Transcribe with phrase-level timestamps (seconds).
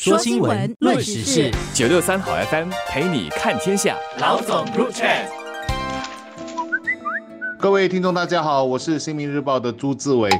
[0.00, 3.96] 说新闻，论时事，九六三好 FM 陪你看天下。
[4.20, 5.08] 老总入场。
[7.58, 10.30] 各位听众，大家好，我是新民日报的朱志伟。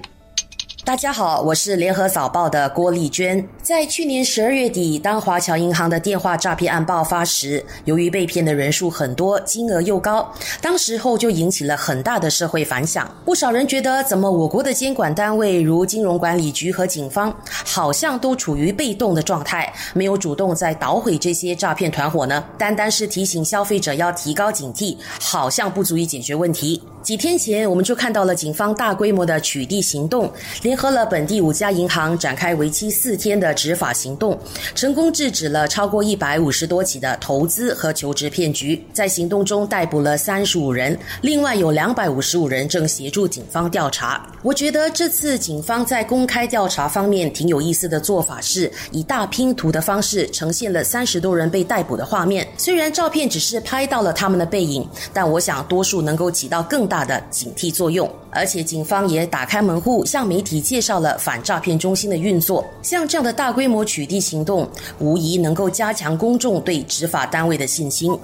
[0.88, 3.46] 大家好，我是联合早报的郭丽娟。
[3.62, 10.26] 在去年十二月底，当华侨银行的电话诈骗案爆发时，由于被骗的人数很多，金额又高，
[10.62, 13.06] 当时候就引起了很大的社会反响。
[13.22, 22.42] 不少人觉得，怎么我国的监管单位如金融管理局和警方，好像都处于被动的状态，没有主动在捣毁这些诈骗团伙呢？
[22.56, 26.82] 单单是提醒消费者要提高警惕，好像不足以解决问题。
[27.02, 30.30] 几天前，我们就看到了警方大规模的取缔行动，
[30.62, 34.38] 联合了本地五家银行，展开为期四天的执法行动，
[34.74, 38.82] 成功制止了超过一百五十多起的投资和求职骗局。
[38.92, 44.26] 在行动中逮捕了三十五人，另外有两百五十五人正协助警方调查。
[44.42, 52.46] 我觉得这次警方在公开调查方面挺有意思的做法，是以大拼图的方式呈现了三十多人被逮捕的画面。
[52.56, 56.88] 虽然照片只是拍到了他们的背影，但我想多数能够起到更。
[56.88, 62.64] 大的警惕作用，而且警方也打开门户，向媒体介绍了反诈骗中心的运作。
[62.82, 68.16] 像这样的大规模取缔行动，无疑能够加强公众对执法单位的信心。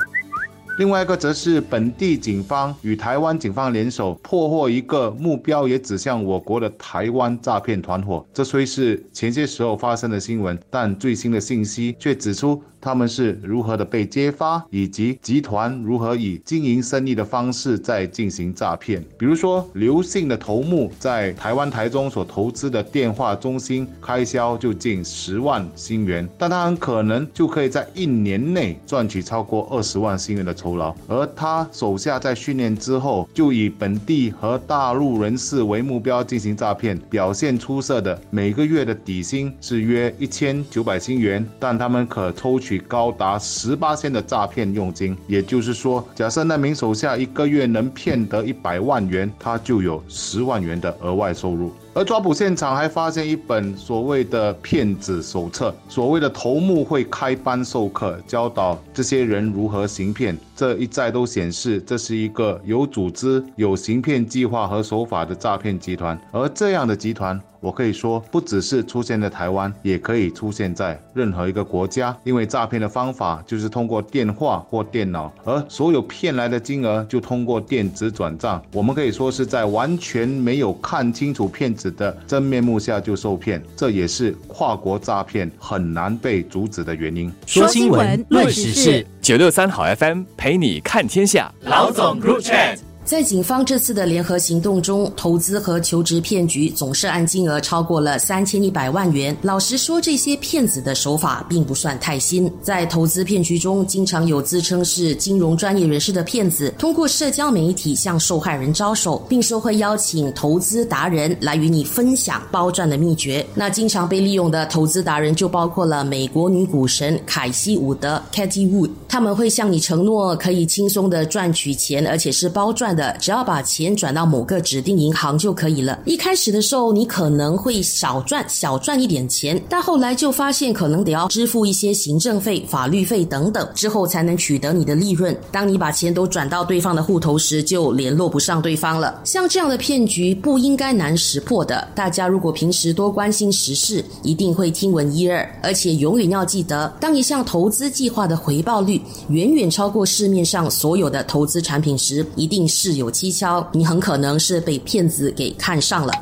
[0.77, 8.27] 另外一个则是本地警方与台湾警方联手破获一个目标也指向我国的台湾诈骗团伙。
[8.34, 12.61] 这虽是前些时候发生的新闻，但最新的信息却指出。
[12.84, 19.02] 他们是如何的被揭发，以及集团如何以经营生意的方式在进行诈骗。
[19.18, 30.94] 比如说，刘姓的头目在台湾台中所投资的电话中心开销就近十万新元，但他很可能就可以在一年内赚取超过二十万新元的酬劳。
[31.08, 42.73] 而他手下在训练之后，就以本地和大陆人士为目标进行诈骗，表现出色的每个月的底薪是约一千九百新元，但他们可抽取。
[42.78, 51.73] 高达十八千的诈骗佣金，也就是说，假设那名手下一个月能骗得一百万元，他就有十万元的额外收入。
[51.94, 60.36] 而抓捕现场还发现一本所谓的骗子手册，所谓的头目会开班授课，教导这些人如何行骗。
[60.56, 66.18] 这一再都显示，这是一个有组织、有行骗计划和手法的诈骗集团。
[66.32, 72.16] 而这样的集团，我可以说，不只是出现在台湾，也可以出现在任何一个国家。
[72.22, 78.62] 因为诈骗的方法就是通过电话或电脑，而所有骗来的金额就通过电子转账。
[78.72, 87.33] 我们可以说是在完全没有看清楚骗子的真面目下就受骗，这也是跨国诈骗很难被阻止的原因。
[87.46, 90.23] 说新闻，论时事，九六三好 FM。
[90.36, 92.83] 陪你看天下，老总 Group Chat。
[93.05, 99.37] 在警方这次的联合行动中，投资和求职骗局总涉案金额超过了三千一百万元。
[99.42, 102.51] 老实说，这些骗子的手法并不算太新。
[102.63, 113.45] 在投资骗局中，经常有自称是金融专业人士的骗子，通过社交媒体向受害人招手，并说会邀请投资达人来与你分享包赚的秘诀。
[113.55, 122.93] 那经常被利用的投资达人就包括了美国女股神凯西·伍德 （Katie Wood），他们会向你承诺可以轻松的赚取钱，而且是包赚。
[122.94, 125.98] 的，只要把钱转到某个指定银行就可以了。
[126.05, 135.37] 一开始的时候，你可能会少赚小赚一点钱，但后来就发现可能得要支付一些行政费、法律费等等，之后才能取得你的利润。
[135.50, 139.20] 当你把钱都转到对方的户头时，就联络不上对方了。
[139.25, 141.87] 像这样的骗局不应该难识破的。
[141.94, 145.49] 大家如果平时多关心时事，一定会听闻一二。
[145.62, 152.83] 而且永远要记得，当一项投资计划的回报率远远超过市面上所有的投资产品时，一定是。
[152.84, 156.12] 事有蹊跷，你很可能是被骗子给看上了。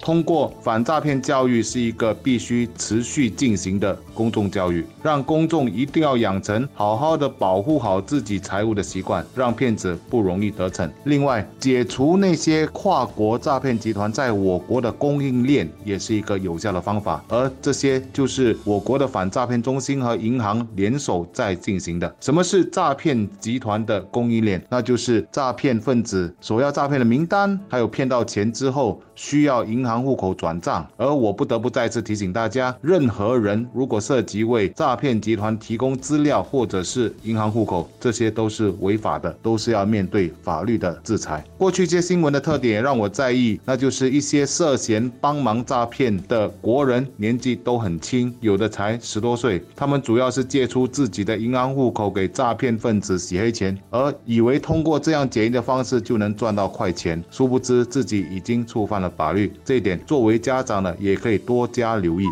[0.00, 4.84] 通过反诈骗教育是一个必须持续进行的公众教育。
[5.02, 10.90] 让公众一定要养成好好的保护好自己财物的习惯，让骗子不容易得逞。
[11.04, 17.24] 另外，解除那些跨国诈骗集团在我国的供应链，也是一个有效的方法。
[17.28, 22.14] 而这些就是我国的反诈骗中心和银行联手在进行的。
[22.20, 24.62] 什么是诈骗集团的供应链？
[24.68, 30.86] 那就是诈骗分子索要诈骗的名单，还有骗到钱之后需要银行户口转账。
[30.98, 41.44] 而我不得不再次提醒大家，任何人如果是涉及为诈骗集团提供资料或者是银行户口，这些都是违法的，都是要面对法律的制裁。
[41.56, 49.62] 过去一些新闻的特点让我在意，那就是一些涉嫌帮忙诈骗的国人年纪都很轻，有的才十多岁。
[49.76, 59.52] 他们主要是借出自己的银行户口给诈骗分子洗黑钱，而以为通过这样简易的方式就能赚到快钱，殊不知自己已经触犯了法律。
[59.64, 62.24] 这一点作为家长呢也可以多加留意。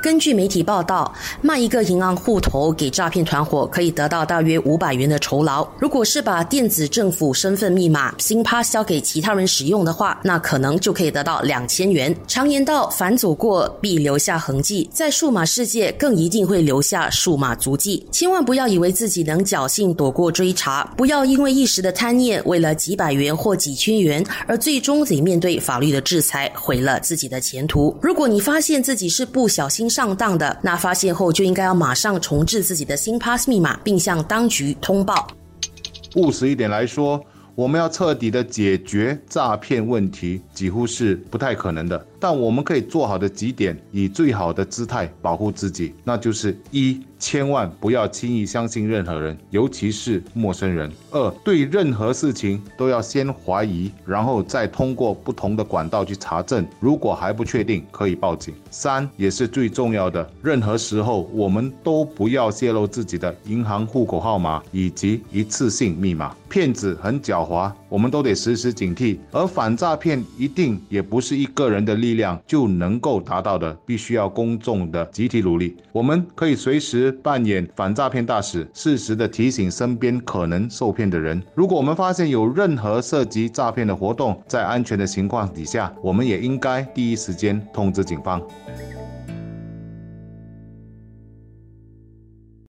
[0.00, 1.12] 根据媒体报道，
[1.42, 5.66] 卖一个银行户头给诈骗团伙，可以得到大约五百元的酬劳。
[5.78, 12.14] 如果是把电子政府身份密码 SIM-Pass 交给其他人使用的话，那可能就可以得到两千元。
[12.28, 18.06] 常言道，反走过必留下痕迹，在数码世界更一定会留下数码足迹。
[18.12, 27.96] 千万不要以为自己能侥幸躲过追查，不要因为一时的贪念，为了几百元或几千元，而最终得面对法律的制裁，毁了自己的前途。
[28.00, 35.26] 如果你发现自己是不小心，上当的那发现后就应该要马上重置自己的新 pass 密码，并向当局通报。
[36.16, 37.22] 务实一点来说，
[37.54, 42.06] 我们要彻底的解决诈骗问题，几乎是不太可能的。
[42.20, 47.00] 但我们可以做好的几点，以最好的姿态保护自己，那就是一。
[47.20, 50.88] 千万不要轻易相信任何人，尤其是陌生人。
[51.10, 56.64] 二，对任何事情都要先怀疑，然后再通过不同的管道去查证。
[56.78, 58.54] 如果还不确定，可以报警。
[58.70, 66.32] 三，也是最重要的，任何时候我们都不要泄露自己的银行户口号码以及一次性密码。
[66.48, 69.18] 骗子很狡猾，我们都得时时警惕。
[69.32, 75.76] 而反诈骗一定也不是一个人的力力量就能够达到的，必须要公众的集体努力。
[75.92, 77.12] 我们可以随时。
[77.22, 81.42] 扮演反诈骗大使，适时的提醒身边可能受骗的人。
[81.54, 88.40] 如果我们发现有任何涉及诈骗的活动，在安全的情况底下，我们也应该第一时间通知警方。